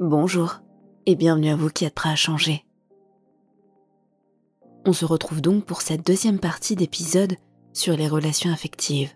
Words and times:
Bonjour 0.00 0.60
et 1.06 1.16
bienvenue 1.16 1.48
à 1.48 1.56
vous 1.56 1.70
qui 1.70 1.84
êtes 1.84 1.94
prêts 1.94 2.10
à 2.10 2.14
changer. 2.14 2.64
On 4.86 4.92
se 4.92 5.04
retrouve 5.04 5.40
donc 5.40 5.64
pour 5.64 5.82
cette 5.82 6.06
deuxième 6.06 6.38
partie 6.38 6.76
d'épisode 6.76 7.34
sur 7.72 7.96
les 7.96 8.06
relations 8.06 8.52
affectives. 8.52 9.10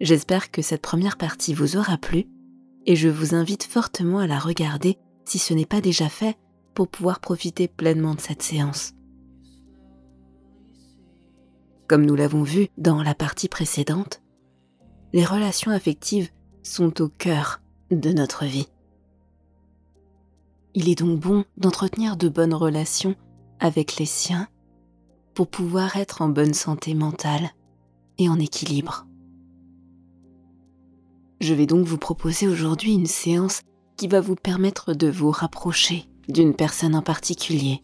J'espère 0.00 0.50
que 0.50 0.62
cette 0.62 0.80
première 0.80 1.18
partie 1.18 1.52
vous 1.52 1.76
aura 1.76 1.98
plu 1.98 2.26
et 2.86 2.96
je 2.96 3.10
vous 3.10 3.34
invite 3.34 3.64
fortement 3.64 4.20
à 4.20 4.26
la 4.26 4.38
regarder 4.38 4.96
si 5.26 5.38
ce 5.38 5.52
n'est 5.52 5.66
pas 5.66 5.82
déjà 5.82 6.08
fait 6.08 6.38
pour 6.72 6.88
pouvoir 6.88 7.20
profiter 7.20 7.68
pleinement 7.68 8.14
de 8.14 8.20
cette 8.20 8.42
séance. 8.42 8.94
Comme 11.86 12.06
nous 12.06 12.16
l'avons 12.16 12.44
vu 12.44 12.68
dans 12.78 13.02
la 13.02 13.14
partie 13.14 13.48
précédente, 13.48 14.22
les 15.12 15.26
relations 15.26 15.70
affectives 15.70 16.30
sont 16.62 17.02
au 17.02 17.08
cœur 17.10 17.60
de 17.90 18.10
notre 18.10 18.46
vie. 18.46 18.68
Il 20.74 20.88
est 20.88 20.98
donc 20.98 21.18
bon 21.18 21.44
d'entretenir 21.56 22.16
de 22.16 22.28
bonnes 22.28 22.54
relations 22.54 23.16
avec 23.58 23.96
les 23.96 24.06
siens 24.06 24.48
pour 25.34 25.48
pouvoir 25.48 25.96
être 25.96 26.22
en 26.22 26.28
bonne 26.28 26.54
santé 26.54 26.94
mentale 26.94 27.50
et 28.18 28.28
en 28.28 28.38
équilibre. 28.38 29.06
Je 31.40 31.54
vais 31.54 31.66
donc 31.66 31.86
vous 31.86 31.98
proposer 31.98 32.46
aujourd'hui 32.46 32.92
une 32.92 33.06
séance 33.06 33.62
qui 33.96 34.06
va 34.06 34.20
vous 34.20 34.36
permettre 34.36 34.94
de 34.94 35.08
vous 35.08 35.30
rapprocher 35.30 36.06
d'une 36.28 36.54
personne 36.54 36.94
en 36.94 37.02
particulier. 37.02 37.82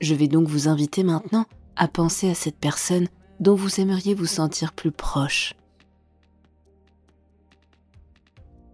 Je 0.00 0.14
vais 0.14 0.28
donc 0.28 0.46
vous 0.46 0.68
inviter 0.68 1.02
maintenant 1.02 1.46
à 1.74 1.88
penser 1.88 2.30
à 2.30 2.34
cette 2.34 2.58
personne 2.58 3.08
dont 3.40 3.54
vous 3.54 3.80
aimeriez 3.80 4.14
vous 4.14 4.26
sentir 4.26 4.72
plus 4.72 4.92
proche. 4.92 5.54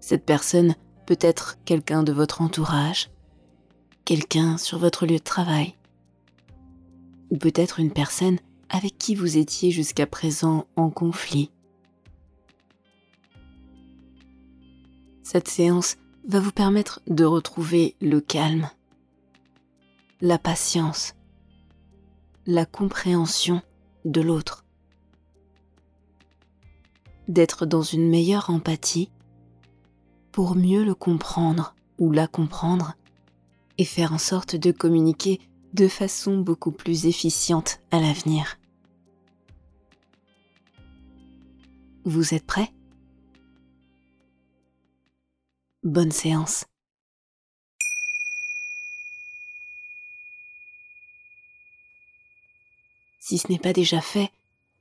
Cette 0.01 0.27
personne 0.27 0.75
peut 1.07 1.19
être 1.21 1.59
quelqu'un 1.65 2.03
de 2.03 2.13
votre 2.13 2.41
entourage, 2.41 3.11
quelqu'un 4.05 4.57
sur 4.57 4.79
votre 4.79 5.07
lieu 5.07 5.19
de 5.19 5.23
travail, 5.23 5.75
ou 7.31 7.37
peut-être 7.37 7.81
une 7.81 7.93
personne 7.93 8.39
avec 8.69 8.99
qui 8.99 9.15
vous 9.15 9.37
étiez 9.37 9.71
jusqu'à 9.71 10.07
présent 10.07 10.67
en 10.77 10.91
conflit. 10.91 11.51
Cette 15.23 15.49
séance 15.49 15.97
va 16.27 16.41
vous 16.41 16.53
permettre 16.53 17.01
de 17.07 17.25
retrouver 17.25 17.97
le 18.01 18.21
calme, 18.21 18.71
la 20.21 20.39
patience, 20.39 21.15
la 22.47 22.67
compréhension 22.67 23.63
de 24.05 24.21
l'autre, 24.21 24.65
d'être 27.29 27.67
dans 27.67 27.83
une 27.83 28.09
meilleure 28.09 28.51
empathie 28.51 29.11
pour 30.35 30.57
mieux 30.57 30.85
le 30.85 30.97
comprendre 30.97 31.77
ou 31.97 32.11
la 32.11 32.27
comprendre 32.27 32.97
et 33.79 33.85
faire 33.85 34.13
en 34.13 34.19
sorte 34.19 34.57
de 34.57 34.73
communiquer 34.73 35.41
de 35.75 35.87
façon 35.87 36.39
beaucoup 36.39 36.73
plus 36.73 37.07
efficiente 37.07 37.79
à 37.93 38.01
l'avenir. 38.01 38.59
Vous 42.05 42.35
êtes 42.35 42.45
prêts? 42.45 42.73
Bonne 45.85 46.11
séance. 46.11 46.65
Si 53.21 53.39
ce 53.39 53.53
n'est 53.53 53.61
pas 53.61 53.73
déjà 53.73 54.01
fait, 54.01 54.33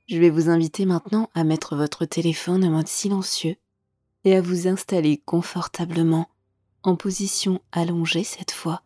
je 0.08 0.18
vais 0.18 0.30
vous 0.30 0.48
inviter 0.48 0.84
maintenant 0.84 1.30
à 1.32 1.44
mettre 1.44 1.76
votre 1.76 2.06
téléphone 2.06 2.64
en 2.64 2.70
mode 2.70 2.88
silencieux 2.88 3.54
et 4.24 4.36
à 4.36 4.40
vous 4.40 4.68
installer 4.68 5.18
confortablement 5.24 6.28
en 6.82 6.96
position 6.96 7.60
allongée 7.72 8.24
cette 8.24 8.50
fois, 8.50 8.82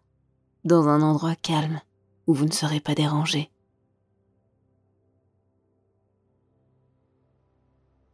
dans 0.65 0.89
un 0.89 1.03
endroit 1.03 1.37
calme 1.37 1.81
où 2.27 2.35
vous 2.35 2.45
ne 2.45 2.53
serez 2.53 2.81
pas 2.81 2.95
dérangé. 2.95 3.51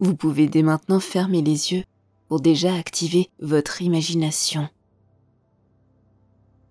Vous 0.01 0.17
pouvez 0.17 0.49
dès 0.49 0.63
maintenant 0.63 1.01
fermer 1.01 1.41
les 1.41 1.73
yeux 1.73 1.85
pour 2.29 2.41
déjà 2.41 2.75
activer 2.75 3.31
votre 3.41 3.81
imagination. 3.81 4.69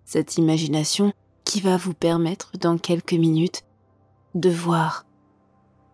Cette 0.06 0.38
imagination 0.38 1.13
qui 1.44 1.62
va 1.62 1.78
vous 1.78 1.94
permettre 1.94 2.52
dans 2.58 2.78
quelques 2.78 3.13
minutes 3.13 3.63
de 4.36 4.50
voir, 4.50 5.06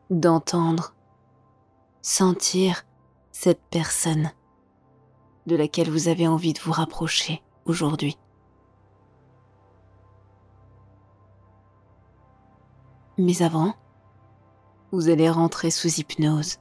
d'entendre, 0.10 0.96
sentir 2.02 2.86
cette 3.32 3.62
personne 3.70 4.32
de 5.46 5.56
laquelle 5.56 5.90
vous 5.90 6.08
avez 6.08 6.28
envie 6.28 6.54
de 6.54 6.60
vous 6.60 6.72
rapprocher 6.72 7.42
aujourd'hui. 7.66 8.18
Mais 13.18 13.42
avant, 13.42 13.74
vous 14.92 15.10
allez 15.10 15.30
rentrer 15.30 15.72
sous 15.72 16.00
hypnose. 16.00 16.58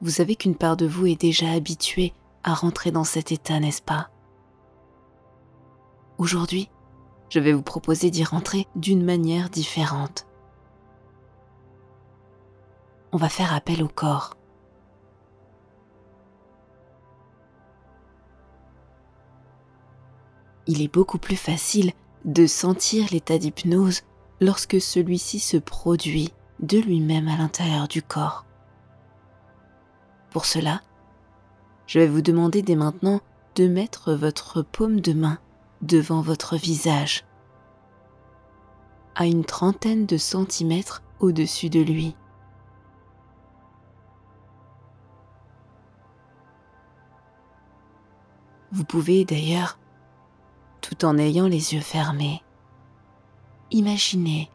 Vous 0.00 0.10
savez 0.10 0.34
qu'une 0.34 0.56
part 0.56 0.76
de 0.76 0.86
vous 0.86 1.06
est 1.06 1.20
déjà 1.20 1.50
habituée 1.50 2.12
à 2.42 2.54
rentrer 2.54 2.90
dans 2.90 3.04
cet 3.04 3.32
état, 3.32 3.60
n'est-ce 3.60 3.82
pas? 3.82 4.10
Aujourd'hui, 6.18 6.70
je 7.28 7.38
vais 7.38 7.52
vous 7.52 7.62
proposer 7.62 8.10
d'y 8.10 8.24
rentrer 8.24 8.66
d'une 8.74 9.04
manière 9.04 9.48
différente. 9.48 10.26
On 13.12 13.16
va 13.16 13.28
faire 13.28 13.54
appel 13.54 13.82
au 13.82 13.88
corps. 13.88 14.36
Il 20.66 20.82
est 20.82 20.92
beaucoup 20.92 21.18
plus 21.18 21.36
facile 21.36 21.92
de 22.24 22.46
sentir 22.46 23.06
l'état 23.12 23.38
d'hypnose 23.38 24.02
lorsque 24.40 24.80
celui-ci 24.80 25.38
se 25.38 25.56
produit 25.56 26.32
de 26.60 26.78
lui-même 26.78 27.28
à 27.28 27.36
l'intérieur 27.36 27.88
du 27.88 28.02
corps. 28.02 28.44
Pour 30.30 30.44
cela, 30.44 30.80
je 31.86 31.98
vais 31.98 32.06
vous 32.06 32.22
demander 32.22 32.62
dès 32.62 32.76
maintenant 32.76 33.20
de 33.56 33.66
mettre 33.66 34.12
votre 34.14 34.62
paume 34.62 35.00
de 35.00 35.12
main 35.12 35.38
devant 35.82 36.20
votre 36.20 36.56
visage, 36.56 37.24
à 39.16 39.26
une 39.26 39.44
trentaine 39.44 40.06
de 40.06 40.16
centimètres 40.16 41.02
au-dessus 41.18 41.68
de 41.68 41.80
lui. 41.80 42.14
Vous 48.72 48.84
pouvez 48.84 49.24
d'ailleurs 49.24 49.79
tout 50.90 51.04
en 51.04 51.18
ayant 51.18 51.46
les 51.46 51.74
yeux 51.74 51.80
fermés. 51.80 52.42
Imaginez 53.70 54.50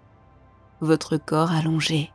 votre 0.82 1.16
corps 1.16 1.52
allongé 1.52 2.12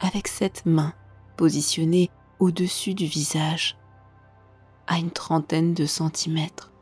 avec 0.00 0.26
cette 0.26 0.66
main 0.66 0.92
positionnée 1.36 2.10
au-dessus 2.40 2.94
du 2.94 3.06
visage 3.06 3.78
à 4.88 4.98
une 4.98 5.12
trentaine 5.12 5.72
de 5.72 5.86
centimètres. 5.86 6.72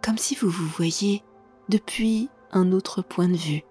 Comme 0.00 0.18
si 0.18 0.36
vous 0.36 0.48
vous 0.48 0.68
voyiez 0.68 1.24
depuis 1.68 2.30
un 2.52 2.70
autre 2.70 3.02
point 3.02 3.28
de 3.28 3.36
vue. 3.36 3.64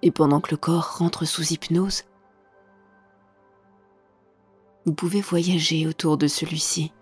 Et 0.00 0.10
pendant 0.10 0.40
que 0.40 0.52
le 0.52 0.56
corps 0.56 0.96
rentre 0.96 1.26
sous 1.26 1.52
hypnose, 1.52 2.04
vous 4.88 4.94
pouvez 4.94 5.20
voyager 5.20 5.86
autour 5.86 6.16
de 6.16 6.26
celui-ci. 6.26 6.94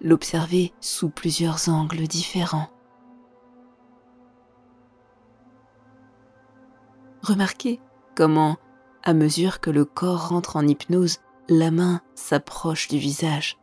L'observer 0.00 0.72
sous 0.80 1.10
plusieurs 1.10 1.68
angles 1.68 2.06
différents. 2.06 2.70
Remarquez 7.20 7.82
comment, 8.16 8.56
à 9.02 9.12
mesure 9.12 9.60
que 9.60 9.68
le 9.68 9.84
corps 9.84 10.30
rentre 10.30 10.56
en 10.56 10.66
hypnose, 10.66 11.18
la 11.50 11.70
main 11.70 12.00
s'approche 12.14 12.88
du 12.88 12.96
visage. 12.96 13.58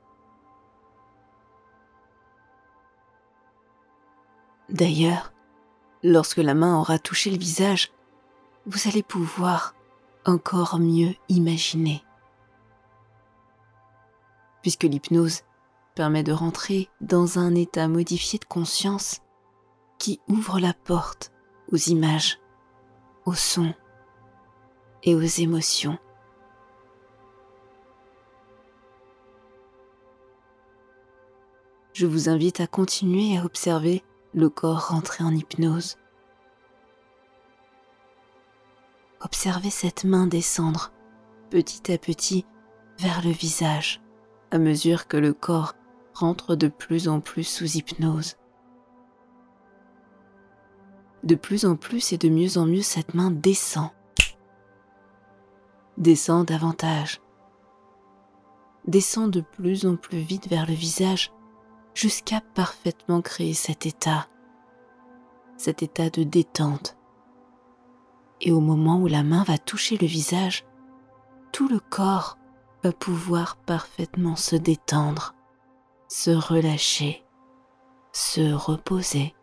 D'ailleurs, 4.70 5.34
lorsque 6.04 6.38
la 6.38 6.54
main 6.54 6.80
aura 6.80 7.00
touché 7.00 7.32
le 7.32 7.40
visage, 7.40 7.92
vous 8.68 8.88
allez 8.88 9.02
pouvoir 9.02 9.75
encore 10.26 10.80
mieux 10.80 11.14
imaginer. 11.30 12.04
Puisque 14.62 14.84
l'hypnose 14.84 15.42
permet 15.94 16.24
de 16.24 16.34
rentrer 16.34 16.90
dans 17.02 17.40
un 17.40 17.56
état 17.56 17.88
modifié 17.88 18.40
de 18.40 18.46
conscience 18.46 19.22
qui 19.98 20.20
ouvre 20.28 20.60
la 20.60 20.74
porte 20.74 21.32
aux 21.72 21.78
images, 21.78 22.40
aux 23.26 23.34
sons 23.34 23.74
et 25.04 25.16
aux 25.16 25.22
émotions. 25.22 25.98
Je 31.94 32.06
vous 32.06 32.28
invite 32.28 32.60
à 32.60 32.68
continuer 32.68 33.38
à 33.38 33.46
observer 33.46 34.04
le 34.34 34.50
corps 34.50 34.90
rentrer 34.90 35.24
en 35.24 35.34
hypnose. 35.34 35.98
Observez 39.26 39.72
cette 39.72 40.04
main 40.04 40.28
descendre 40.28 40.92
petit 41.50 41.92
à 41.92 41.98
petit 41.98 42.46
vers 43.00 43.26
le 43.26 43.32
visage 43.32 44.00
à 44.52 44.60
mesure 44.60 45.08
que 45.08 45.18
le 45.18 45.34
corps 45.34 45.74
rentre 46.14 46.56
de 46.56 46.68
plus 46.68 47.08
en 47.08 47.22
plus 47.22 47.44
sous 47.44 47.76
hypnose. 47.76 48.36
De 51.24 51.34
plus 51.34 51.66
en 51.66 51.76
plus 51.76 52.14
et 52.14 52.20
de 52.20 52.30
mieux 52.30 52.60
en 52.60 52.68
mieux, 52.68 52.84
cette 52.84 53.16
main 53.16 53.32
descend. 53.32 53.90
Descend 55.98 56.46
davantage. 56.46 57.20
Descend 58.86 59.32
de 59.32 59.42
plus 59.42 59.88
en 59.88 59.96
plus 59.96 60.20
vite 60.20 60.48
vers 60.50 60.68
le 60.68 60.76
visage 60.76 61.34
jusqu'à 61.96 62.42
parfaitement 62.54 63.24
créer 63.24 63.56
cet 63.56 63.88
état, 63.88 64.28
cet 65.58 65.82
état 65.82 66.12
de 66.12 66.22
détente. 66.22 66.96
Et 68.42 68.52
au 68.52 68.60
moment 68.60 69.00
où 69.00 69.08
la 69.08 69.24
main 69.24 69.44
va 69.44 69.58
toucher 69.58 69.98
le 69.98 70.08
visage, 70.08 70.66
tout 71.52 71.68
le 71.68 71.80
corps 71.80 72.38
va 72.84 72.92
pouvoir 72.92 73.56
parfaitement 73.56 74.36
se 74.36 74.56
détendre, 74.56 75.34
se 76.08 76.32
relâcher, 76.32 77.26
se 78.12 78.54
reposer. 78.54 79.34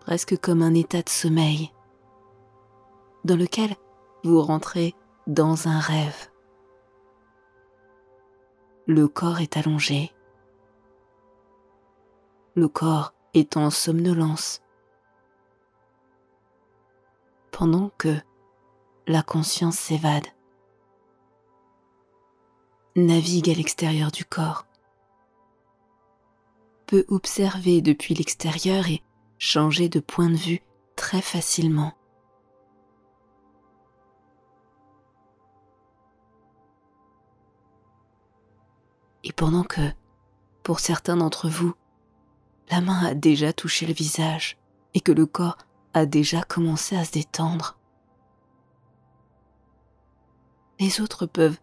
Presque 0.00 0.38
comme 0.38 0.62
un 0.62 0.74
état 0.74 1.02
de 1.02 1.08
sommeil 1.08 1.72
dans 3.24 3.36
lequel 3.36 3.74
vous 4.24 4.40
rentrez 4.40 4.94
dans 5.26 5.68
un 5.68 5.78
rêve. 5.78 6.30
Le 8.86 9.06
corps 9.06 9.40
est 9.40 9.56
allongé. 9.56 10.12
Le 12.54 12.68
corps 12.68 13.14
est 13.34 13.56
en 13.56 13.70
somnolence. 13.70 14.60
Pendant 17.52 17.90
que 17.98 18.16
la 19.06 19.22
conscience 19.22 19.76
s'évade, 19.76 20.26
navigue 22.96 23.50
à 23.50 23.54
l'extérieur 23.54 24.10
du 24.10 24.24
corps, 24.24 24.66
peut 26.86 27.04
observer 27.08 27.82
depuis 27.82 28.14
l'extérieur 28.14 28.88
et 28.88 29.02
changer 29.38 29.90
de 29.90 30.00
point 30.00 30.30
de 30.30 30.34
vue 30.34 30.62
très 30.96 31.20
facilement. 31.20 31.92
Et 39.24 39.32
pendant 39.32 39.62
que, 39.62 39.92
pour 40.62 40.80
certains 40.80 41.18
d'entre 41.18 41.48
vous, 41.48 41.74
la 42.70 42.80
main 42.80 43.04
a 43.04 43.14
déjà 43.14 43.52
touché 43.52 43.86
le 43.86 43.92
visage 43.92 44.58
et 44.94 45.00
que 45.00 45.12
le 45.12 45.26
corps 45.26 45.58
a 45.94 46.06
déjà 46.06 46.42
commencé 46.42 46.96
à 46.96 47.04
se 47.04 47.12
détendre, 47.12 47.78
les 50.80 51.00
autres 51.00 51.26
peuvent 51.26 51.58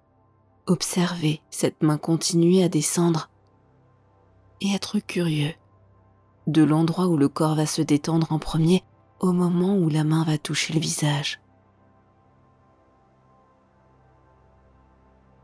observer 0.65 1.41
cette 1.49 1.83
main 1.83 1.97
continuer 1.97 2.63
à 2.63 2.69
descendre 2.69 3.29
et 4.61 4.73
être 4.73 4.99
curieux 4.99 5.53
de 6.47 6.63
l'endroit 6.63 7.07
où 7.07 7.17
le 7.17 7.27
corps 7.27 7.55
va 7.55 7.65
se 7.65 7.81
détendre 7.81 8.31
en 8.31 8.39
premier 8.39 8.83
au 9.19 9.33
moment 9.33 9.75
où 9.75 9.89
la 9.89 10.03
main 10.03 10.23
va 10.23 10.37
toucher 10.37 10.73
le 10.73 10.79
visage. 10.79 11.41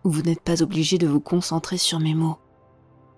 Vous 0.03 0.21
n'êtes 0.21 0.41
pas 0.41 0.61
obligé 0.61 0.97
de 0.97 1.07
vous 1.07 1.19
concentrer 1.19 1.77
sur 1.77 1.99
mes 1.99 2.13
mots, 2.13 2.37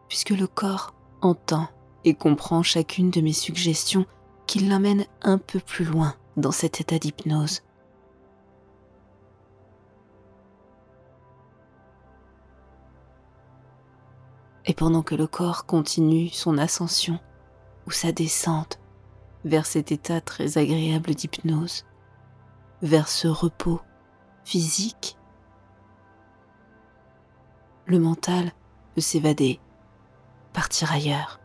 puisque 0.08 0.32
le 0.32 0.48
corps 0.48 0.96
entend 1.22 1.68
et 2.04 2.14
comprend 2.14 2.64
chacune 2.64 3.12
de 3.12 3.22
mes 3.22 3.34
suggestions 3.34 4.06
qui 4.48 4.60
l'amènent 4.60 5.06
un 5.22 5.38
peu 5.38 5.60
plus 5.60 5.86
loin 5.86 6.16
dans 6.38 6.52
cet 6.52 6.82
état 6.82 6.98
d'hypnose. 6.98 7.62
Et 14.66 14.74
pendant 14.74 15.04
que 15.04 15.16
le 15.16 15.28
corps 15.28 15.66
continue 15.66 16.30
son 16.30 16.58
ascension 16.58 17.20
ou 17.86 17.92
sa 17.92 18.12
descente 18.12 18.80
vers 19.46 19.66
cet 19.66 19.92
état 19.92 20.20
très 20.20 20.58
agréable 20.58 21.16
d'hypnose, 21.16 21.86
vers 22.82 23.08
ce 23.08 23.28
repos 23.28 23.82
physique 24.44 25.18
le 27.86 28.00
mental 28.00 28.52
peut 28.94 29.02
s'évader, 29.02 29.62
partir 30.52 30.92
ailleurs. 30.92 31.40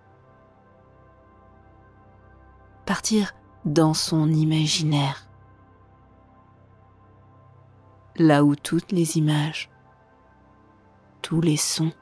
Partir 2.87 3.32
dans 3.64 3.94
son 3.94 4.29
imaginaire. 4.29 5.29
Là 8.17 8.44
où 8.44 8.56
toutes 8.56 8.93
les 8.93 9.17
images, 9.17 9.70
tous 11.23 11.40
les 11.40 11.56
sons, 11.56 11.93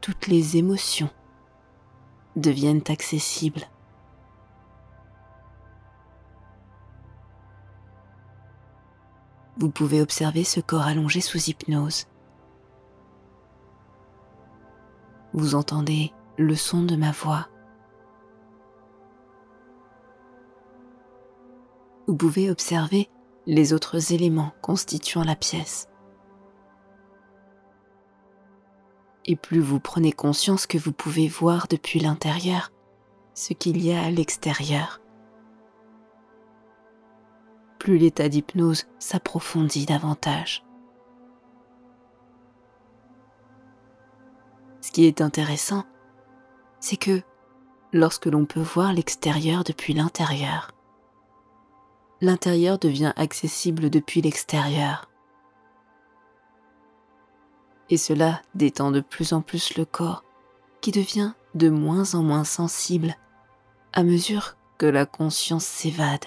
toutes 0.00 0.26
les 0.26 0.56
émotions 0.56 1.10
deviennent 2.36 2.84
accessibles. 2.88 3.66
Vous 9.56 9.70
pouvez 9.70 10.00
observer 10.00 10.44
ce 10.44 10.60
corps 10.60 10.86
allongé 10.86 11.20
sous 11.20 11.50
hypnose 11.50 12.06
vous 15.32 15.54
entendez 15.54 16.12
le 16.38 16.56
son 16.56 16.82
de 16.82 16.96
ma 16.96 17.12
voix. 17.12 17.48
Vous 22.10 22.16
pouvez 22.16 22.50
observer 22.50 23.08
les 23.46 23.72
autres 23.72 24.12
éléments 24.12 24.52
constituant 24.62 25.22
la 25.22 25.36
pièce. 25.36 25.88
Et 29.26 29.36
plus 29.36 29.60
vous 29.60 29.78
prenez 29.78 30.10
conscience 30.10 30.66
que 30.66 30.76
vous 30.76 30.90
pouvez 30.90 31.28
voir 31.28 31.68
depuis 31.68 32.00
l'intérieur 32.00 32.72
ce 33.34 33.52
qu'il 33.52 33.80
y 33.80 33.92
a 33.92 34.02
à 34.02 34.10
l'extérieur, 34.10 35.00
plus 37.78 37.96
l'état 37.96 38.28
d'hypnose 38.28 38.88
s'approfondit 38.98 39.86
davantage. 39.86 40.64
Ce 44.80 44.90
qui 44.90 45.06
est 45.06 45.20
intéressant, 45.20 45.84
c'est 46.80 46.96
que 46.96 47.22
lorsque 47.92 48.26
l'on 48.26 48.46
peut 48.46 48.58
voir 48.58 48.92
l'extérieur 48.92 49.62
depuis 49.62 49.94
l'intérieur, 49.94 50.72
l'intérieur 52.20 52.78
devient 52.78 53.12
accessible 53.16 53.90
depuis 53.90 54.20
l'extérieur. 54.20 55.10
Et 57.88 57.96
cela 57.96 58.42
détend 58.54 58.90
de 58.90 59.00
plus 59.00 59.32
en 59.32 59.40
plus 59.42 59.76
le 59.76 59.84
corps, 59.84 60.24
qui 60.80 60.92
devient 60.92 61.32
de 61.54 61.68
moins 61.68 62.14
en 62.14 62.22
moins 62.22 62.44
sensible 62.44 63.16
à 63.92 64.02
mesure 64.02 64.56
que 64.78 64.86
la 64.86 65.06
conscience 65.06 65.64
s'évade. 65.64 66.24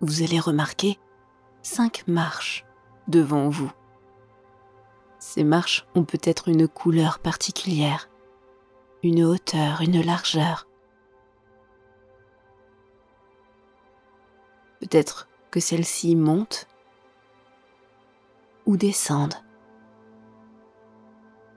Vous 0.00 0.22
allez 0.22 0.40
remarquer 0.40 0.98
cinq 1.62 2.04
marches 2.08 2.66
devant 3.08 3.48
vous. 3.48 3.72
Ces 5.18 5.44
marches 5.44 5.86
ont 5.94 6.04
peut-être 6.04 6.48
une 6.48 6.66
couleur 6.66 7.20
particulière, 7.20 8.08
une 9.02 9.24
hauteur, 9.24 9.80
une 9.80 10.00
largeur. 10.00 10.68
Peut-être 14.80 15.28
que 15.50 15.60
celles-ci 15.60 16.16
montent 16.16 16.66
ou 18.66 18.76
descendent. 18.76 19.36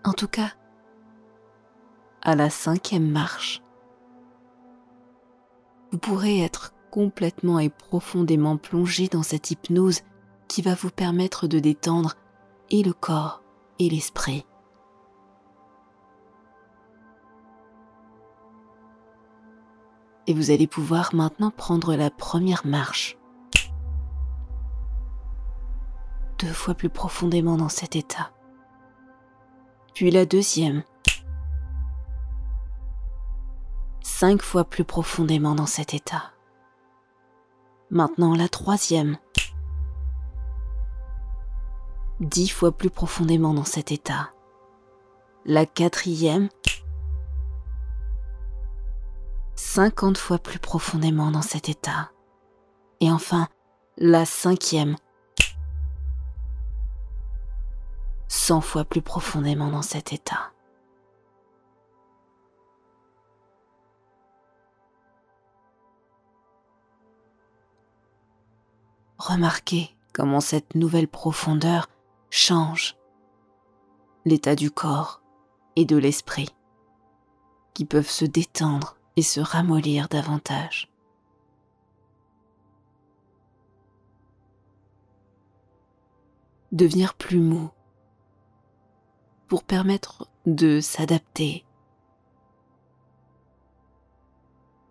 En 0.04 0.14
tout 0.14 0.28
cas, 0.28 0.52
à 2.22 2.36
la 2.36 2.50
cinquième 2.50 3.10
marche, 3.10 3.62
vous 5.92 5.98
pourrez 5.98 6.42
être 6.42 6.74
complètement 6.92 7.60
et 7.60 7.70
profondément 7.70 8.58
plongé 8.58 9.08
dans 9.08 9.24
cette 9.24 9.52
hypnose 9.52 10.02
qui 10.48 10.62
va 10.62 10.76
vous 10.76 10.90
permettre 10.90 11.48
de 11.48 11.60
détendre 11.60 12.16
et 12.70 12.84
le 12.84 12.94
corps 12.94 13.44
et 13.80 13.90
l'esprit. 13.90 14.46
Et 20.28 20.34
vous 20.34 20.52
allez 20.52 20.68
pouvoir 20.68 21.14
maintenant 21.14 21.52
prendre 21.52 21.96
la 21.96 22.10
première 22.10 22.66
marche. 22.66 23.18
Deux 26.40 26.54
fois 26.54 26.74
plus 26.74 26.90
profondément 26.90 27.58
dans 27.58 27.70
cet 27.70 27.96
état. 27.96 28.32
Puis 29.94 30.12
la 30.12 30.26
deuxième. 30.26 30.84
Cinq 34.02 34.42
fois 34.42 34.66
plus 34.66 34.84
profondément 34.84 35.56
dans 35.56 35.66
cet 35.66 35.94
état. 35.94 36.32
Maintenant 37.92 38.36
la 38.36 38.50
troisième. 38.50 39.18
dix 42.20 42.50
fois 42.50 42.72
plus 42.72 42.90
profondément 42.90 43.54
dans 43.54 43.66
cet 43.66 43.92
état. 43.92 44.32
La 45.46 45.66
quatrième, 45.66 46.50
cinquante 49.56 50.18
fois 50.18 50.38
plus 50.38 50.60
profondément 50.60 51.32
dans 51.32 51.42
cet 51.42 51.70
état. 51.70 52.12
Et 53.00 53.12
enfin, 53.12 53.48
la 53.98 54.26
cinquième, 54.26 54.96
cent 58.28 58.62
fois 58.62 58.86
plus 58.86 59.02
profondément 59.02 59.70
dans 59.70 59.82
cet 59.82 60.14
état. 60.14 60.52
Remarquez 69.18 69.96
comment 70.14 70.42
cette 70.42 70.76
nouvelle 70.76 71.08
profondeur 71.08 71.88
change 72.30 72.98
l'état 74.26 74.56
du 74.56 74.70
corps 74.70 75.22
et 75.76 75.86
de 75.86 75.98
l'esprit, 75.98 76.50
qui 77.74 77.86
peuvent 77.86 78.10
se 78.10 78.26
détendre 78.26 78.98
et 79.16 79.22
se 79.22 79.40
ramollir 79.40 80.08
davantage. 80.10 80.92
Devenir 86.72 87.14
plus 87.14 87.40
mou 87.40 87.70
pour 89.48 89.64
permettre 89.64 90.30
de 90.46 90.82
s'adapter, 90.82 91.66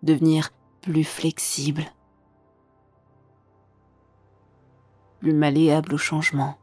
devenir 0.01 0.51
plus 0.81 1.03
flexible, 1.03 1.85
plus 5.19 5.33
malléable 5.33 5.93
au 5.93 5.97
changement. 5.97 6.57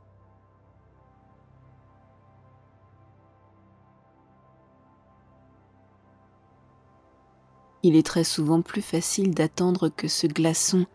Il 7.82 7.96
est 7.96 8.06
très 8.06 8.24
souvent 8.24 8.62
plus 8.62 8.82
facile 8.82 9.34
d'attendre 9.34 9.88
que 9.88 10.08
ce 10.08 10.26
glaçon 10.26 10.86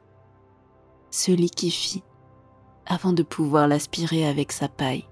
se 1.11 1.31
liquéfie 1.31 2.03
avant 2.85 3.11
de 3.11 3.23
pouvoir 3.23 3.67
l'aspirer 3.67 4.25
avec 4.25 4.51
sa 4.51 4.69
paille. 4.69 5.07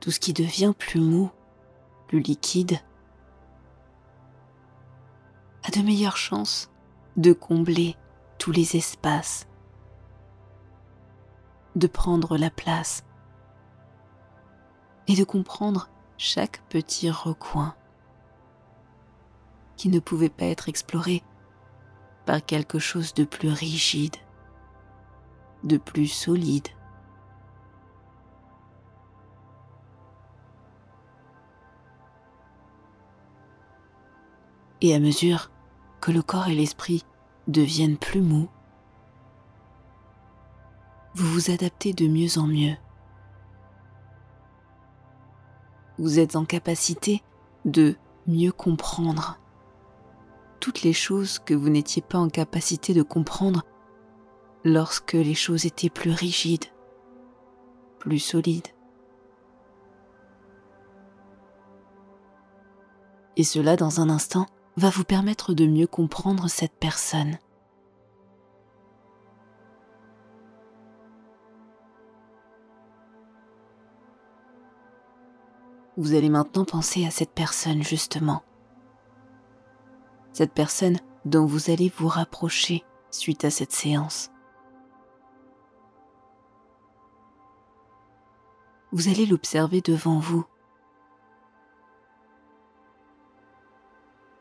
Tout 0.00 0.10
ce 0.10 0.20
qui 0.20 0.34
devient 0.34 0.74
plus 0.78 1.00
mou, 1.00 1.30
plus 2.08 2.20
liquide, 2.20 2.78
a 5.66 5.70
de 5.70 5.82
meilleures 5.82 6.18
chances 6.18 6.70
de 7.16 7.32
combler 7.32 7.96
tous 8.36 8.52
les 8.52 8.76
espaces, 8.76 9.46
de 11.74 11.86
prendre 11.86 12.36
la 12.36 12.50
place 12.50 13.02
et 15.08 15.16
de 15.16 15.24
comprendre 15.24 15.88
chaque 16.16 16.62
petit 16.68 17.10
recoin 17.10 17.74
qui 19.76 19.88
ne 19.88 19.98
pouvait 19.98 20.28
pas 20.28 20.46
être 20.46 20.68
exploré 20.68 21.22
par 22.26 22.44
quelque 22.44 22.78
chose 22.78 23.14
de 23.14 23.24
plus 23.24 23.50
rigide, 23.50 24.16
de 25.62 25.76
plus 25.76 26.06
solide. 26.06 26.68
Et 34.80 34.94
à 34.94 35.00
mesure 35.00 35.50
que 36.00 36.12
le 36.12 36.22
corps 36.22 36.48
et 36.48 36.54
l'esprit 36.54 37.04
deviennent 37.48 37.96
plus 37.96 38.20
mous, 38.20 38.48
vous 41.14 41.26
vous 41.26 41.50
adaptez 41.50 41.92
de 41.92 42.06
mieux 42.06 42.38
en 42.38 42.46
mieux 42.46 42.76
vous 46.04 46.18
êtes 46.18 46.36
en 46.36 46.44
capacité 46.44 47.22
de 47.64 47.96
mieux 48.26 48.52
comprendre 48.52 49.40
toutes 50.60 50.82
les 50.82 50.92
choses 50.92 51.38
que 51.38 51.54
vous 51.54 51.70
n'étiez 51.70 52.02
pas 52.02 52.18
en 52.18 52.28
capacité 52.28 52.92
de 52.92 53.02
comprendre 53.02 53.62
lorsque 54.64 55.14
les 55.14 55.32
choses 55.32 55.64
étaient 55.64 55.88
plus 55.88 56.10
rigides, 56.10 56.66
plus 58.00 58.18
solides. 58.18 58.68
Et 63.38 63.44
cela, 63.44 63.74
dans 63.74 64.02
un 64.02 64.10
instant, 64.10 64.44
va 64.76 64.90
vous 64.90 65.04
permettre 65.04 65.54
de 65.54 65.66
mieux 65.66 65.86
comprendre 65.86 66.48
cette 66.48 66.74
personne. 66.78 67.38
Vous 75.96 76.14
allez 76.14 76.28
maintenant 76.28 76.64
penser 76.64 77.06
à 77.06 77.10
cette 77.10 77.32
personne 77.32 77.82
justement. 77.82 78.42
Cette 80.32 80.52
personne 80.52 80.98
dont 81.24 81.46
vous 81.46 81.70
allez 81.70 81.92
vous 81.96 82.08
rapprocher 82.08 82.84
suite 83.10 83.44
à 83.44 83.50
cette 83.50 83.72
séance. 83.72 84.30
Vous 88.90 89.08
allez 89.08 89.26
l'observer 89.26 89.80
devant 89.80 90.18
vous. 90.18 90.44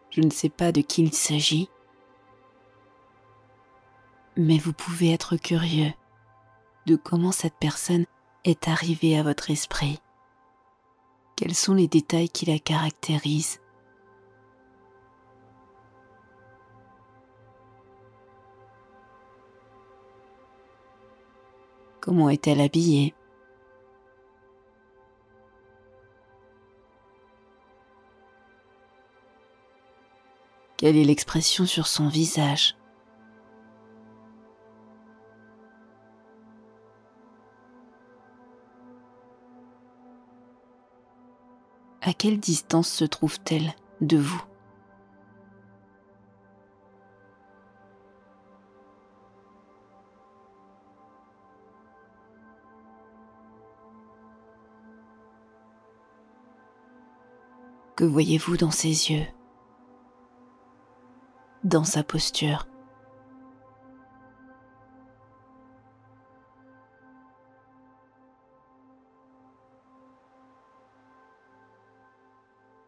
Je 0.09 0.21
ne 0.21 0.31
sais 0.31 0.49
pas 0.49 0.71
de 0.71 0.81
qui 0.81 1.03
il 1.03 1.13
s'agit, 1.13 1.69
mais 4.37 4.57
vous 4.57 4.73
pouvez 4.73 5.11
être 5.11 5.37
curieux 5.37 5.91
de 6.85 6.95
comment 6.95 7.31
cette 7.31 7.57
personne 7.59 8.05
est 8.43 8.67
arrivée 8.67 9.17
à 9.17 9.23
votre 9.23 9.49
esprit. 9.49 10.01
Quels 11.35 11.55
sont 11.55 11.73
les 11.73 11.87
détails 11.87 12.29
qui 12.29 12.45
la 12.45 12.59
caractérisent? 12.59 13.59
Comment 21.99 22.29
est-elle 22.29 22.61
habillée? 22.61 23.15
Quelle 30.77 30.97
est 30.97 31.03
l'expression 31.03 31.65
sur 31.65 31.87
son 31.87 32.09
visage? 32.09 32.75
À 42.05 42.13
quelle 42.13 42.39
distance 42.39 42.89
se 42.89 43.05
trouve-t-elle 43.05 43.73
de 44.01 44.17
vous? 44.17 44.43
Que 57.95 58.03
voyez-vous 58.03 58.57
dans 58.57 58.71
ses 58.71 59.11
yeux? 59.11 59.25
Dans 61.63 61.85
sa 61.85 62.03
posture 62.03 62.67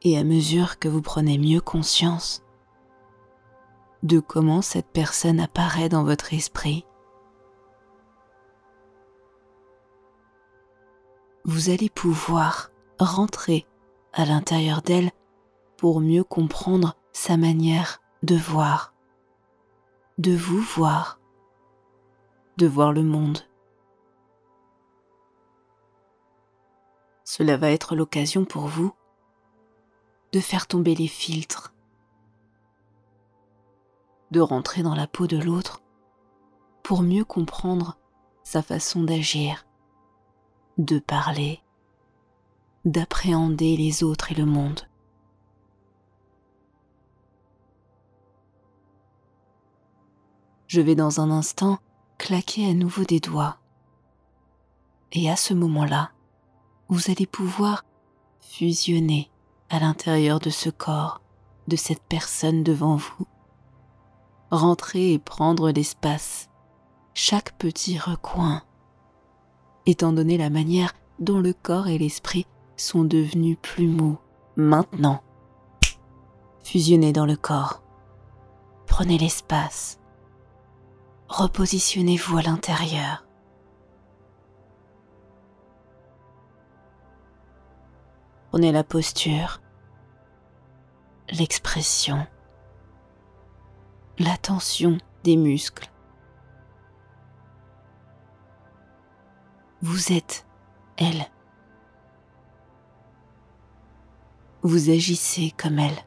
et 0.05 0.19
à 0.19 0.23
mesure 0.23 0.77
que 0.77 0.87
vous 0.87 1.01
prenez 1.01 1.39
mieux 1.39 1.59
conscience 1.59 2.43
de 4.03 4.19
comment 4.19 4.61
cette 4.61 4.91
personne 4.91 5.39
apparaît 5.39 5.89
dans 5.89 6.03
votre 6.03 6.31
esprit, 6.31 6.85
vous 11.43 11.71
allez 11.71 11.89
pouvoir 11.89 12.69
rentrer 12.99 13.65
à 14.13 14.25
l'intérieur 14.25 14.83
d'elle 14.83 15.09
pour 15.75 16.01
mieux 16.01 16.23
comprendre 16.23 16.95
sa 17.11 17.35
manière 17.35 17.99
de 18.21 18.35
voir, 18.35 18.93
de 20.19 20.35
vous 20.35 20.61
voir, 20.61 21.19
de 22.57 22.67
voir 22.67 22.93
le 22.93 23.01
monde. 23.01 23.39
Cela 27.23 27.57
va 27.57 27.71
être 27.71 27.95
l'occasion 27.95 28.45
pour 28.45 28.67
vous 28.67 28.93
de 30.35 30.41
faire 30.41 30.67
tomber 30.67 30.95
les 30.95 31.07
filtres, 31.07 31.73
de 34.31 34.41
rentrer 34.41 34.83
dans 34.83 34.93
la 34.93 35.07
peau 35.07 35.27
de 35.27 35.37
l'autre 35.37 35.81
pour 36.83 37.03
mieux 37.03 37.23
comprendre 37.23 37.97
sa 38.43 38.61
façon 38.61 39.05
d'agir, 39.05 39.65
de 40.77 40.99
parler, 40.99 41.61
d'appréhender 42.83 43.77
les 43.77 44.03
autres 44.03 44.33
et 44.33 44.35
le 44.35 44.45
monde. 44.45 44.81
Je 50.67 50.81
vais 50.81 50.95
dans 50.95 51.21
un 51.21 51.31
instant 51.31 51.79
claquer 52.17 52.69
à 52.69 52.73
nouveau 52.73 53.05
des 53.05 53.21
doigts. 53.21 53.57
Et 55.13 55.31
à 55.31 55.37
ce 55.37 55.53
moment-là, 55.53 56.11
vous 56.89 57.09
allez 57.09 57.25
pouvoir 57.25 57.85
fusionner 58.41 59.31
à 59.69 59.79
l'intérieur 59.79 60.39
de 60.39 60.49
ce 60.49 60.69
corps, 60.69 61.21
de 61.67 61.75
cette 61.75 62.03
personne 62.03 62.63
devant 62.63 62.95
vous. 62.95 63.27
Rentrer 64.51 65.13
et 65.13 65.19
prendre 65.19 65.71
l'espace, 65.71 66.49
chaque 67.13 67.57
petit 67.57 67.97
recoin, 67.97 68.61
étant 69.85 70.13
donné 70.13 70.37
la 70.37 70.49
manière 70.49 70.93
dont 71.19 71.39
le 71.39 71.53
corps 71.53 71.87
et 71.87 71.97
l'esprit 71.97 72.45
sont 72.77 73.03
devenus 73.03 73.57
plus 73.61 73.87
mous 73.87 74.17
maintenant. 74.55 75.21
Fusionnez 76.63 77.13
dans 77.13 77.25
le 77.25 77.35
corps. 77.35 77.81
Prenez 78.87 79.17
l'espace. 79.17 79.99
Repositionnez-vous 81.27 82.37
à 82.37 82.41
l'intérieur. 82.41 83.24
Prenez 88.55 88.71
la 88.71 88.85
posture, 88.85 89.59
l'expression, 91.29 92.25
la 94.17 94.37
tension 94.37 94.97
des 95.25 95.35
muscles. 95.35 95.91
Vous 99.81 100.13
êtes 100.13 100.47
elle. 100.95 101.29
Vous 104.61 104.89
agissez 104.89 105.51
comme 105.57 105.77
elle. 105.77 106.05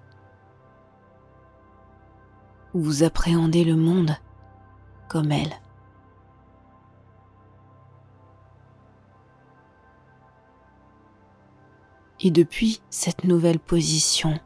Vous 2.73 3.03
appréhendez 3.03 3.65
le 3.65 3.77
monde 3.77 4.17
comme 5.11 5.33
elle. 5.33 5.53
Et 12.21 12.31
depuis 12.33 12.83
cette 12.91 13.25
nouvelle 13.25 13.61
position, 13.61 14.39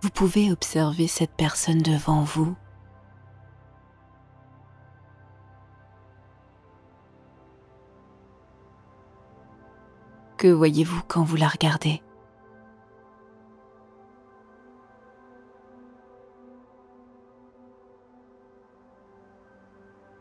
vous 0.00 0.10
pouvez 0.10 0.50
observer 0.50 1.06
cette 1.06 1.34
personne 1.36 1.82
devant 1.82 2.22
vous. 2.22 2.56
Que 10.38 10.48
voyez-vous 10.48 11.02
quand 11.08 11.24
vous 11.24 11.36
la 11.36 11.48
regardez? 11.48 12.00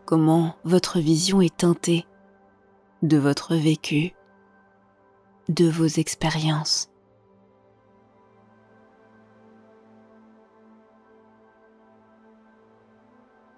Comment 0.05 0.55
votre 0.63 0.99
vision 0.99 1.39
est 1.39 1.55
teintée? 1.55 2.07
De 3.03 3.17
votre 3.17 3.55
vécu, 3.55 4.13
de 5.49 5.69
vos 5.69 5.85
expériences. 5.85 6.89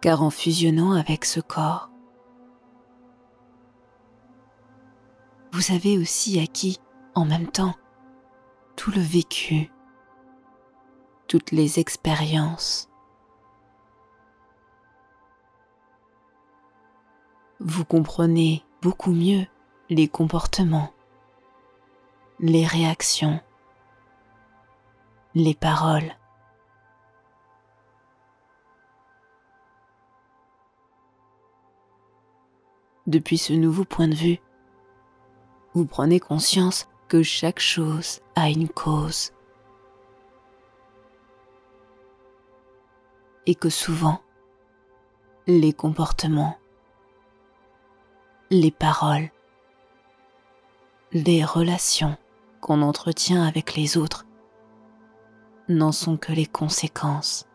Car 0.01 0.23
en 0.23 0.29
fusionnant 0.29 0.91
avec 0.91 1.25
ce 1.25 1.39
corps, 1.39 1.89
vous 5.51 5.73
avez 5.73 5.97
aussi 5.97 6.39
acquis 6.39 6.79
en 7.15 7.25
même 7.25 7.47
temps 7.47 7.75
tout 8.75 8.91
le 8.91 9.01
vécu, 9.01 9.71
toutes 11.27 11.51
les 11.51 11.79
expériences. 11.79 12.89
Vous 17.59 17.83
comprenez 17.83 18.63
beaucoup 18.81 19.11
mieux 19.11 19.45
les 19.89 20.07
comportements, 20.07 20.93
les 22.39 22.65
réactions, 22.65 23.39
les 25.35 25.53
paroles. 25.53 26.15
Depuis 33.07 33.37
ce 33.37 33.53
nouveau 33.53 33.85
point 33.85 34.07
de 34.07 34.15
vue, 34.15 34.39
vous 35.73 35.85
prenez 35.85 36.19
conscience 36.19 36.87
que 37.07 37.23
chaque 37.23 37.59
chose 37.59 38.21
a 38.35 38.49
une 38.49 38.69
cause 38.69 39.33
et 43.47 43.55
que 43.55 43.69
souvent 43.69 44.21
les 45.47 45.73
comportements 45.73 46.58
les 48.51 48.71
paroles, 48.71 49.29
les 51.11 51.45
relations 51.45 52.17
qu'on 52.61 52.81
entretient 52.81 53.43
avec 53.43 53.75
les 53.75 53.95
autres 53.95 54.25
n'en 55.67 55.91
sont 55.91 56.17
que 56.17 56.31
les 56.31 56.47
conséquences. 56.47 57.45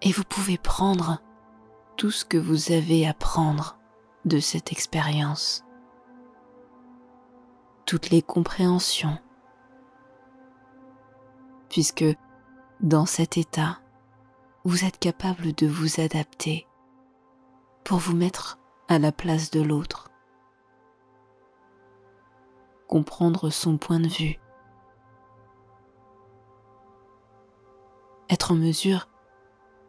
Et 0.00 0.12
vous 0.12 0.24
pouvez 0.24 0.56
prendre 0.56 1.20
tout 1.98 2.10
ce 2.10 2.24
que 2.24 2.38
vous 2.38 2.72
avez 2.72 3.06
à 3.06 3.12
prendre 3.12 3.78
de 4.24 4.38
cette 4.38 4.72
expérience 4.72 5.64
toutes 7.86 8.10
les 8.10 8.22
compréhensions, 8.22 9.18
puisque 11.68 12.04
dans 12.80 13.06
cet 13.06 13.36
état, 13.36 13.80
vous 14.64 14.84
êtes 14.84 14.98
capable 14.98 15.52
de 15.52 15.66
vous 15.66 16.00
adapter 16.00 16.66
pour 17.84 17.98
vous 17.98 18.16
mettre 18.16 18.58
à 18.88 18.98
la 18.98 19.12
place 19.12 19.50
de 19.50 19.60
l'autre, 19.60 20.08
comprendre 22.88 23.50
son 23.50 23.76
point 23.76 24.00
de 24.00 24.08
vue, 24.08 24.40
être 28.30 28.52
en 28.52 28.56
mesure 28.56 29.08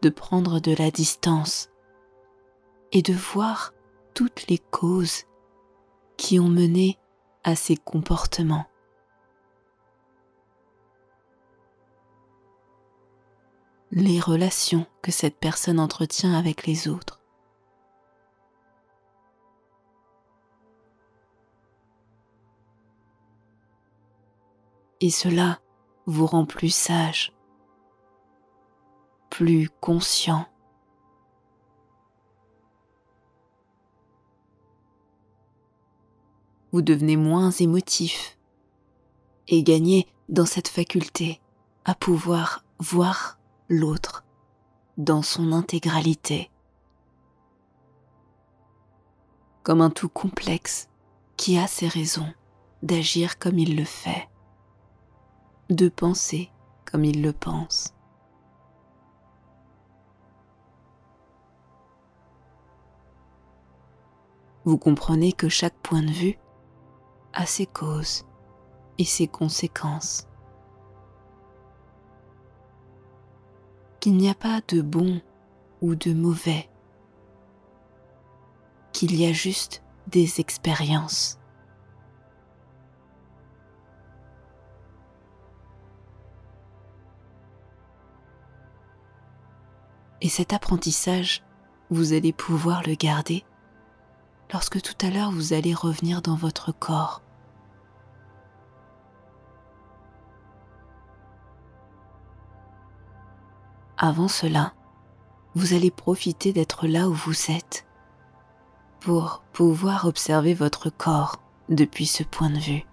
de 0.01 0.10
prendre 0.10 0.60
de 0.60 0.75
la 0.75 0.91
distance 0.91 1.69
et 2.91 3.01
de 3.01 3.13
voir 3.13 3.73
toutes 4.13 4.47
les 4.47 4.58
causes 4.58 5.23
qui 6.17 6.39
ont 6.39 6.49
mené 6.49 6.99
à 7.45 7.55
ses 7.55 7.77
comportements. 7.77 8.65
les 13.91 14.19
relations 14.19 14.86
que 15.01 15.12
cette 15.12 15.38
personne 15.38 15.79
entretient 15.79 16.34
avec 16.34 16.67
les 16.67 16.89
autres. 16.89 17.21
Et 24.99 25.10
cela 25.10 25.62
vous 26.08 26.25
rend 26.25 26.45
plus 26.45 26.73
sage, 26.73 27.31
plus 29.29 29.69
conscient 29.79 30.45
vous 36.75 36.81
devenez 36.81 37.15
moins 37.15 37.51
émotif 37.51 38.38
et 39.47 39.63
gagnez 39.63 40.09
dans 40.27 40.45
cette 40.45 40.67
faculté 40.67 41.39
à 41.85 41.95
pouvoir 41.95 42.65
voir 42.79 43.39
l'autre 43.69 44.25
dans 44.97 45.21
son 45.21 45.53
intégralité, 45.53 46.51
comme 49.63 49.79
un 49.79 49.89
tout 49.89 50.09
complexe 50.09 50.89
qui 51.38 51.57
a 51.57 51.65
ses 51.65 51.88
raisons 51.88 52.27
d'agir 52.83 53.39
comme 53.39 53.57
il 53.57 53.77
le 53.77 53.85
fait, 53.85 54.27
de 55.69 55.88
penser 55.88 56.51
comme 56.83 57.05
il 57.05 57.21
le 57.21 57.31
pense. 57.31 57.93
Vous 64.65 64.77
comprenez 64.77 65.31
que 65.31 65.47
chaque 65.47 65.77
point 65.81 66.03
de 66.03 66.11
vue 66.11 66.38
à 67.36 67.45
ses 67.45 67.65
causes 67.65 68.26
et 68.98 69.06
ses 69.06 69.28
conséquences. 69.28 70.28
Qu'il 74.00 74.15
n'y 74.17 74.30
a 74.30 74.36
pas 74.36 74.62
de 74.67 74.82
bon 74.82 75.21
ou 75.82 75.95
de 75.95 76.13
mauvais, 76.13 76.69
qu'il 78.93 79.15
y 79.15 79.26
a 79.26 79.34
juste 79.34 79.84
des 80.08 80.39
expériences. 80.39 81.39
Et 90.21 90.30
cet 90.30 90.54
apprentissage, 90.54 91.43
vous 91.91 92.13
allez 92.13 92.34
pouvoir 92.34 92.82
le 92.84 92.95
garder 92.95 93.45
lorsque 94.52 94.82
tout 94.82 95.06
à 95.06 95.10
l'heure 95.10 95.32
vous 95.32 95.54
allez 95.54 95.74
revenir 95.74 96.21
dans 96.21 96.36
votre 96.36 96.71
corps. 96.71 97.21
Avant 103.97 104.27
cela, 104.27 104.73
vous 105.55 105.73
allez 105.73 105.89
profiter 105.89 106.51
d'être 106.51 106.86
là 106.86 107.08
où 107.08 107.13
vous 107.13 107.49
êtes 107.49 107.88
pour 108.99 109.41
pouvoir 109.53 110.05
observer 110.05 110.53
votre 110.53 110.89
corps 110.89 111.38
depuis 111.69 112.05
ce 112.05 112.23
point 112.23 112.49
de 112.49 112.60
vue. 112.60 112.86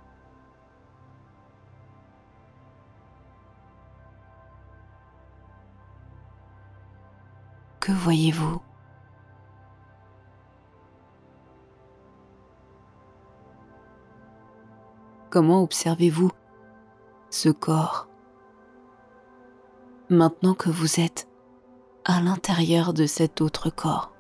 Que 7.81 7.91
voyez-vous? 7.91 8.63
Comment 15.31 15.63
observez-vous 15.63 16.31
ce 17.31 17.49
corps? 17.49 18.07
Maintenant 20.13 20.55
que 20.55 20.71
vous 20.71 21.01
êtes 21.01 21.29
à 22.05 22.21
l'intérieur 22.21 22.93
de 22.93 23.07
cet 23.07 23.41
autre 23.41 23.71
corps 23.71 24.13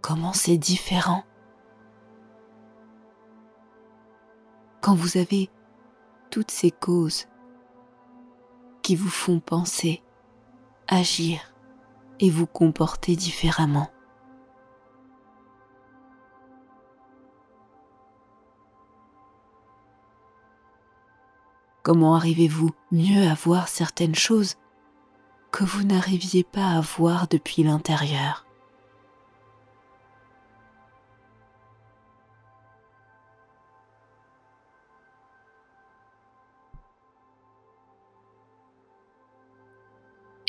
Comment 0.00 0.32
c'est 0.32 0.56
différent 0.56 1.22
quand 4.80 4.94
vous 4.94 5.18
avez 5.18 5.50
toutes 6.30 6.50
ces 6.50 6.70
causes 6.70 7.26
qui 8.82 8.96
vous 8.96 9.10
font 9.10 9.38
penser, 9.38 10.02
agir 10.86 11.52
et 12.20 12.30
vous 12.30 12.46
comporter 12.46 13.16
différemment. 13.16 13.90
Comment 21.88 22.16
arrivez-vous 22.16 22.72
mieux 22.92 23.26
à 23.30 23.32
voir 23.32 23.66
certaines 23.66 24.14
choses 24.14 24.56
que 25.50 25.64
vous 25.64 25.84
n'arriviez 25.84 26.44
pas 26.44 26.66
à 26.66 26.82
voir 26.82 27.28
depuis 27.28 27.62
l'intérieur? 27.62 28.44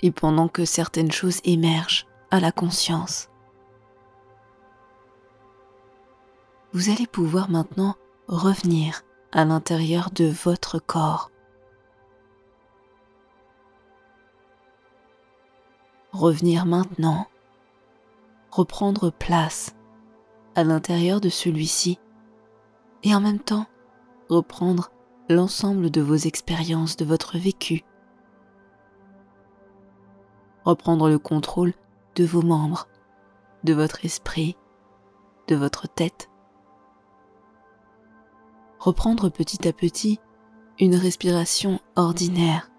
Et 0.03 0.11
pendant 0.11 0.49
que 0.49 0.65
certaines 0.65 1.13
choses 1.13 1.39
émergent 1.45 2.05
à 2.31 2.41
la 2.41 2.51
conscience. 2.51 3.29
Vous 6.73 6.89
allez 6.89 7.07
pouvoir 7.07 7.49
maintenant 7.49 7.95
revenir 8.27 9.03
à 9.31 9.45
l'intérieur 9.45 10.09
de 10.11 10.25
votre 10.25 10.79
corps. 10.79 11.31
Revenir 16.11 16.65
maintenant, 16.65 17.27
reprendre 18.51 19.11
place 19.11 19.75
à 20.55 20.63
l'intérieur 20.63 21.21
de 21.21 21.29
celui-ci 21.29 21.99
et 23.03 23.13
en 23.13 23.21
même 23.21 23.39
temps 23.39 23.67
reprendre 24.29 24.91
l'ensemble 25.29 25.91
de 25.91 26.01
vos 26.01 26.15
expériences, 26.15 26.97
de 26.97 27.05
votre 27.05 27.37
vécu, 27.37 27.83
reprendre 30.65 31.09
le 31.09 31.19
contrôle 31.19 31.73
de 32.15 32.25
vos 32.25 32.41
membres, 32.41 32.87
de 33.63 33.73
votre 33.73 34.03
esprit, 34.05 34.57
de 35.47 35.55
votre 35.55 35.87
tête. 35.87 36.29
Reprendre 38.79 39.29
petit 39.29 39.67
à 39.67 39.73
petit 39.73 40.19
une 40.79 40.95
respiration 40.95 41.79
ordinaire. 41.95 42.71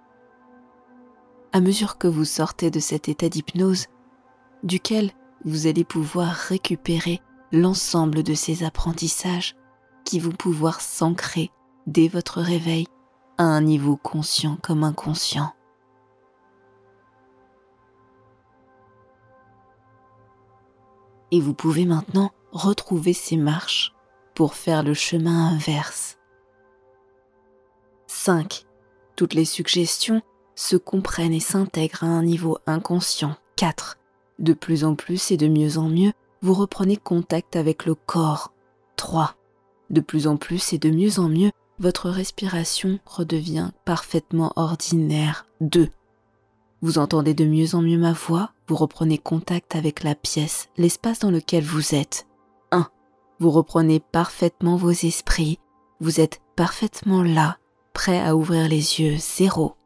À 1.52 1.60
mesure 1.60 1.98
que 1.98 2.06
vous 2.06 2.24
sortez 2.24 2.70
de 2.70 2.80
cet 2.80 3.08
état 3.08 3.28
d'hypnose, 3.28 3.86
duquel 4.62 5.10
vous 5.44 5.66
allez 5.66 5.84
pouvoir 5.84 6.32
récupérer 6.32 7.20
l'ensemble 7.52 8.22
de 8.22 8.34
ces 8.34 8.64
apprentissages 8.64 9.56
qui 10.04 10.18
vont 10.18 10.32
pouvoir 10.32 10.80
s'ancrer 10.80 11.50
dès 11.86 12.08
votre 12.08 12.40
réveil 12.40 12.86
à 13.38 13.44
un 13.44 13.60
niveau 13.60 13.96
conscient 13.96 14.56
comme 14.62 14.84
inconscient. 14.84 15.52
et 21.30 21.40
vous 21.40 21.54
pouvez 21.54 21.84
maintenant 21.84 22.30
retrouver 22.52 23.12
ces 23.12 23.36
marches 23.36 23.94
pour 24.34 24.54
faire 24.54 24.82
le 24.82 24.94
chemin 24.94 25.48
inverse. 25.48 26.18
5. 28.06 28.66
Toutes 29.16 29.34
les 29.34 29.44
suggestions 29.44 30.22
se 30.54 30.76
comprennent 30.76 31.32
et 31.32 31.40
s'intègrent 31.40 32.04
à 32.04 32.08
un 32.08 32.22
niveau 32.22 32.58
inconscient. 32.66 33.36
4. 33.56 33.98
De 34.38 34.52
plus 34.52 34.84
en 34.84 34.94
plus 34.94 35.30
et 35.30 35.36
de 35.36 35.48
mieux 35.48 35.78
en 35.78 35.88
mieux, 35.88 36.12
vous 36.42 36.54
reprenez 36.54 36.96
contact 36.96 37.56
avec 37.56 37.84
le 37.86 37.94
corps. 37.94 38.52
3. 38.96 39.34
De 39.90 40.00
plus 40.00 40.26
en 40.26 40.36
plus 40.36 40.72
et 40.72 40.78
de 40.78 40.90
mieux 40.90 41.18
en 41.18 41.28
mieux, 41.28 41.50
votre 41.78 42.10
respiration 42.10 42.98
redevient 43.06 43.70
parfaitement 43.84 44.52
ordinaire. 44.56 45.46
2. 45.60 45.88
Vous 46.82 46.98
entendez 46.98 47.34
de 47.34 47.44
mieux 47.44 47.74
en 47.74 47.82
mieux 47.82 47.98
ma 47.98 48.12
voix, 48.12 48.52
vous 48.68 48.76
reprenez 48.76 49.18
contact 49.18 49.76
avec 49.76 50.02
la 50.02 50.14
pièce, 50.14 50.68
l'espace 50.76 51.18
dans 51.18 51.30
lequel 51.30 51.64
vous 51.64 51.94
êtes. 51.94 52.26
1. 53.40 53.44
Vous 53.44 53.50
reprenez 53.50 54.00
parfaitement 54.00 54.76
vos 54.76 54.90
esprits, 54.90 55.58
vous 56.00 56.20
êtes 56.20 56.40
parfaitement 56.56 57.22
là, 57.22 57.58
prêt 57.92 58.20
à 58.20 58.36
ouvrir 58.36 58.68
les 58.68 59.00
yeux. 59.00 59.16
0. 59.16 59.76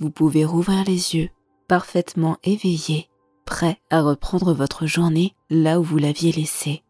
Vous 0.00 0.10
pouvez 0.10 0.44
rouvrir 0.44 0.84
les 0.84 1.16
yeux, 1.16 1.30
parfaitement 1.66 2.38
éveillé, 2.44 3.08
prêt 3.44 3.80
à 3.90 4.02
reprendre 4.02 4.52
votre 4.52 4.86
journée 4.86 5.34
là 5.50 5.80
où 5.80 5.82
vous 5.82 5.98
l'aviez 5.98 6.32
laissée. 6.32 6.84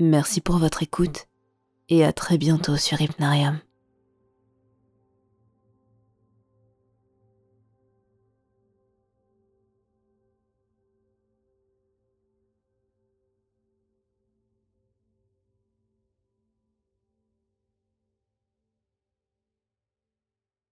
Merci 0.00 0.40
pour 0.40 0.58
votre 0.58 0.82
écoute 0.82 1.26
et 1.88 2.04
à 2.04 2.12
très 2.12 2.38
bientôt 2.38 2.76
sur 2.76 3.00
Hypnarium. 3.00 3.58